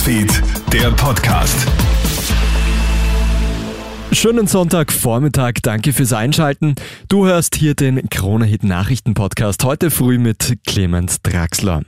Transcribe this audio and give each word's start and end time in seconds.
Newsfeed, 0.00 0.42
der 0.72 0.90
Podcast. 0.92 1.66
Schönen 4.12 4.46
Sonntagvormittag, 4.46 5.54
danke 5.62 5.92
fürs 5.92 6.14
Einschalten. 6.14 6.74
Du 7.08 7.26
hörst 7.26 7.54
hier 7.54 7.74
den 7.74 8.08
Krone-Hit 8.08 8.64
Nachrichten-Podcast 8.64 9.62
heute 9.64 9.90
früh 9.90 10.18
mit 10.18 10.56
Clemens 10.66 11.20
Draxler. 11.20 11.82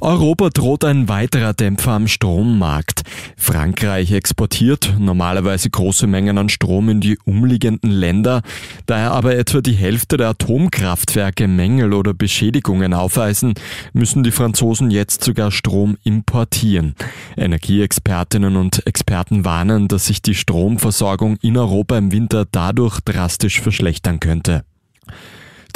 Europa 0.00 0.50
droht 0.50 0.84
ein 0.84 1.08
weiterer 1.08 1.54
Dämpfer 1.54 1.92
am 1.92 2.06
Strommarkt. 2.06 3.02
Frankreich 3.36 4.12
exportiert 4.12 4.94
normalerweise 4.98 5.70
große 5.70 6.06
Mengen 6.06 6.38
an 6.38 6.48
Strom 6.48 6.88
in 6.88 7.00
die 7.00 7.18
umliegenden 7.24 7.90
Länder. 7.90 8.42
Da 8.84 8.98
er 8.98 9.12
aber 9.12 9.36
etwa 9.36 9.60
die 9.60 9.72
Hälfte 9.72 10.16
der 10.16 10.28
Atomkraftwerke 10.28 11.48
Mängel 11.48 11.94
oder 11.94 12.12
Beschädigungen 12.12 12.92
aufweisen, 12.92 13.54
müssen 13.92 14.22
die 14.22 14.32
Franzosen 14.32 14.90
jetzt 14.90 15.24
sogar 15.24 15.50
Strom 15.50 15.96
importieren. 16.04 16.94
Energieexpertinnen 17.36 18.56
und 18.56 18.86
Experten 18.86 19.44
warnen, 19.44 19.88
dass 19.88 20.06
sich 20.06 20.20
die 20.20 20.34
Stromversorgung 20.34 21.36
in 21.40 21.56
Europa 21.56 21.96
im 21.96 22.12
Winter 22.12 22.44
dadurch 22.50 23.00
drastisch 23.00 23.60
verschlechtern 23.60 24.20
könnte. 24.20 24.64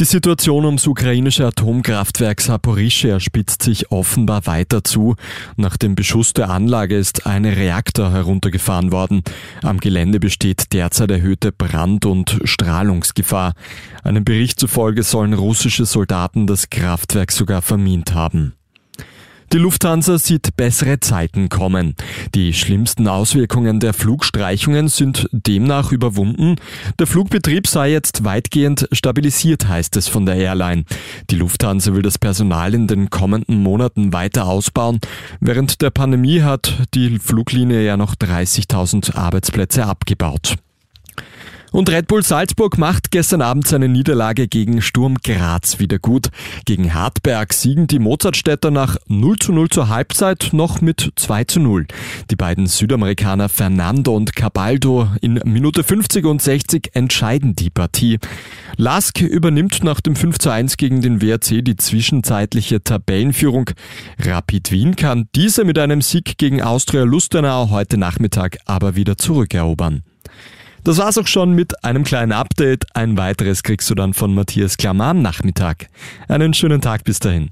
Die 0.00 0.06
Situation 0.06 0.64
ums 0.64 0.86
ukrainische 0.86 1.46
Atomkraftwerk 1.46 2.40
Saporischschja 2.40 3.20
spitzt 3.20 3.62
sich 3.62 3.92
offenbar 3.92 4.46
weiter 4.46 4.82
zu. 4.82 5.14
Nach 5.58 5.76
dem 5.76 5.94
Beschuss 5.94 6.32
der 6.32 6.48
Anlage 6.48 6.96
ist 6.96 7.26
ein 7.26 7.44
Reaktor 7.44 8.10
heruntergefahren 8.10 8.92
worden. 8.92 9.22
Am 9.62 9.78
Gelände 9.78 10.18
besteht 10.18 10.72
derzeit 10.72 11.10
erhöhte 11.10 11.52
Brand- 11.52 12.06
und 12.06 12.40
Strahlungsgefahr. 12.44 13.52
Einem 14.02 14.24
Bericht 14.24 14.58
zufolge 14.58 15.02
sollen 15.02 15.34
russische 15.34 15.84
Soldaten 15.84 16.46
das 16.46 16.70
Kraftwerk 16.70 17.30
sogar 17.30 17.60
vermint 17.60 18.14
haben. 18.14 18.54
Die 19.52 19.58
Lufthansa 19.58 20.16
sieht 20.16 20.56
bessere 20.56 21.00
Zeiten 21.00 21.48
kommen. 21.48 21.96
Die 22.36 22.54
schlimmsten 22.54 23.08
Auswirkungen 23.08 23.80
der 23.80 23.92
Flugstreichungen 23.94 24.86
sind 24.86 25.28
demnach 25.32 25.90
überwunden. 25.90 26.54
Der 27.00 27.08
Flugbetrieb 27.08 27.66
sei 27.66 27.90
jetzt 27.90 28.22
weitgehend 28.22 28.86
stabilisiert, 28.92 29.66
heißt 29.66 29.96
es 29.96 30.06
von 30.06 30.24
der 30.24 30.36
Airline. 30.36 30.84
Die 31.30 31.34
Lufthansa 31.34 31.92
will 31.94 32.02
das 32.02 32.16
Personal 32.16 32.74
in 32.74 32.86
den 32.86 33.10
kommenden 33.10 33.60
Monaten 33.60 34.12
weiter 34.12 34.46
ausbauen. 34.46 35.00
Während 35.40 35.82
der 35.82 35.90
Pandemie 35.90 36.42
hat 36.42 36.86
die 36.94 37.18
Fluglinie 37.18 37.82
ja 37.82 37.96
noch 37.96 38.14
30.000 38.14 39.16
Arbeitsplätze 39.16 39.84
abgebaut. 39.84 40.58
Und 41.72 41.88
Red 41.88 42.08
Bull 42.08 42.24
Salzburg 42.24 42.78
macht 42.78 43.12
gestern 43.12 43.42
Abend 43.42 43.68
seine 43.68 43.88
Niederlage 43.88 44.48
gegen 44.48 44.82
Sturm 44.82 45.18
Graz 45.22 45.78
wieder 45.78 46.00
gut. 46.00 46.28
Gegen 46.64 46.94
Hartberg 46.94 47.52
siegen 47.52 47.86
die 47.86 48.00
Mozartstädter 48.00 48.72
nach 48.72 48.96
0 49.06 49.38
zu 49.38 49.52
0 49.52 49.68
zur 49.68 49.88
Halbzeit 49.88 50.48
noch 50.52 50.80
mit 50.80 51.12
2 51.14 51.44
zu 51.44 51.60
0. 51.60 51.86
Die 52.30 52.36
beiden 52.36 52.66
Südamerikaner 52.66 53.48
Fernando 53.48 54.16
und 54.16 54.34
Cabaldo 54.34 55.08
in 55.20 55.40
Minute 55.44 55.84
50 55.84 56.24
und 56.26 56.42
60 56.42 56.90
entscheiden 56.94 57.54
die 57.54 57.70
Partie. 57.70 58.18
Lask 58.76 59.20
übernimmt 59.20 59.84
nach 59.84 60.00
dem 60.00 60.16
5 60.16 60.38
zu 60.38 60.50
1 60.50 60.76
gegen 60.76 61.02
den 61.02 61.22
WRC 61.22 61.64
die 61.64 61.76
zwischenzeitliche 61.76 62.82
Tabellenführung. 62.82 63.70
Rapid 64.18 64.72
Wien 64.72 64.96
kann 64.96 65.28
diese 65.36 65.64
mit 65.64 65.78
einem 65.78 66.02
Sieg 66.02 66.36
gegen 66.36 66.62
Austria 66.62 67.04
Lustenau 67.04 67.70
heute 67.70 67.96
Nachmittag 67.96 68.58
aber 68.66 68.96
wieder 68.96 69.16
zurückerobern. 69.16 70.02
Das 70.84 70.98
war's 70.98 71.18
auch 71.18 71.26
schon 71.26 71.52
mit 71.52 71.84
einem 71.84 72.04
kleinen 72.04 72.32
Update. 72.32 72.84
Ein 72.94 73.16
weiteres 73.16 73.62
kriegst 73.62 73.90
du 73.90 73.94
dann 73.94 74.14
von 74.14 74.34
Matthias 74.34 74.76
Klammer 74.76 75.06
am 75.06 75.22
Nachmittag. 75.22 75.88
Einen 76.28 76.54
schönen 76.54 76.80
Tag 76.80 77.04
bis 77.04 77.18
dahin. 77.18 77.50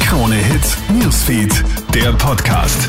Krone 0.00 0.36
Hits, 0.36 0.76
Newsfeed, 0.88 1.64
der 1.94 2.12
Podcast. 2.14 2.88